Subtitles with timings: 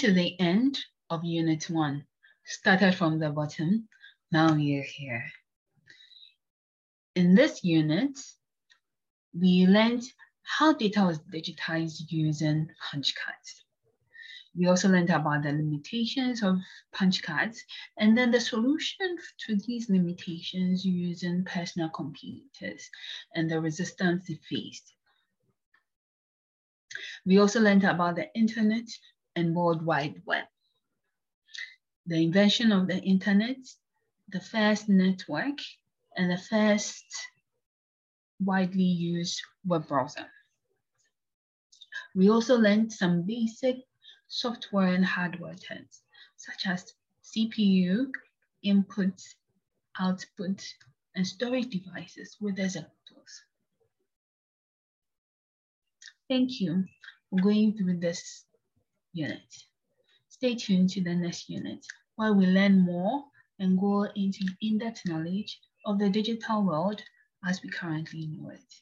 [0.00, 0.78] to the end
[1.10, 2.06] of unit one.
[2.46, 3.86] Started from the bottom,
[4.32, 5.30] now we're here.
[7.14, 8.18] In this unit,
[9.38, 10.04] we learned
[10.42, 13.64] how data was digitized using punch cards.
[14.56, 16.56] We also learned about the limitations of
[16.92, 17.62] punch cards
[17.98, 22.88] and then the solution to these limitations using personal computers
[23.34, 24.94] and the resistance they faced.
[27.26, 28.88] We also learned about the internet
[29.40, 30.44] and World Wide Web.
[32.06, 33.58] The invention of the internet,
[34.28, 35.58] the first network,
[36.16, 37.04] and the first
[38.40, 40.26] widely used web browser.
[42.14, 43.76] We also learned some basic
[44.28, 46.02] software and hardware terms,
[46.36, 46.92] such as
[47.24, 48.10] CPU,
[48.62, 49.20] input,
[49.98, 50.64] output,
[51.14, 53.42] and storage devices with examples.
[56.28, 56.84] Thank you
[57.28, 58.44] for going through this
[59.12, 59.64] unit.
[60.28, 61.84] Stay tuned to the next unit
[62.16, 63.24] where we learn more
[63.58, 67.02] and go into in-depth knowledge of the digital world
[67.44, 68.74] as we currently know it.